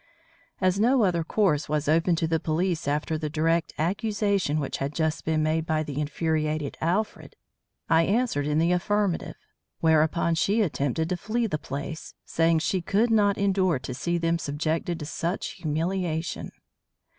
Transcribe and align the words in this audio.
As 0.59 0.79
no 0.79 1.03
other 1.03 1.23
course 1.23 1.69
was 1.69 1.87
open 1.87 2.15
to 2.15 2.27
the 2.27 2.39
police 2.39 2.87
after 2.87 3.19
the 3.19 3.29
direct 3.29 3.71
accusation 3.77 4.59
which 4.59 4.77
had 4.77 4.95
just 4.95 5.25
been 5.25 5.43
made 5.43 5.67
by 5.67 5.83
the 5.83 5.99
infuriated 6.01 6.75
Alfred, 6.81 7.35
I 7.87 8.01
answered 8.05 8.47
in 8.47 8.57
the 8.57 8.71
affirmative; 8.71 9.35
whereupon 9.79 10.33
she 10.33 10.63
attempted 10.63 11.07
to 11.09 11.17
flee 11.17 11.45
the 11.45 11.59
place, 11.59 12.15
saying 12.25 12.57
she 12.65 12.81
could 12.81 13.11
not 13.11 13.37
endure 13.37 13.77
to 13.77 13.93
see 13.93 14.17
them 14.17 14.39
subjected 14.39 14.97
to 14.97 15.05
such 15.05 15.49
humiliation. 15.51 16.49